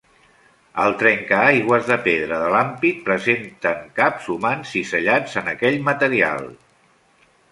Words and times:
Els 0.83 0.95
trencaaigües 1.01 1.85
de 1.89 1.97
pedra 2.07 2.39
de 2.45 2.47
l'ampit 2.55 3.03
presenten 3.11 3.85
caps 4.01 4.31
humans 4.37 4.73
cisellats 4.77 5.39
en 5.43 5.53
aquell 5.55 5.81
material. 5.93 6.49